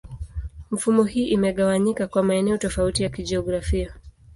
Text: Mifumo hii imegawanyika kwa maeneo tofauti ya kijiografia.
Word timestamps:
Mifumo 0.71 1.03
hii 1.03 1.25
imegawanyika 1.27 2.07
kwa 2.07 2.23
maeneo 2.23 2.57
tofauti 2.57 3.03
ya 3.03 3.09
kijiografia. 3.09 3.93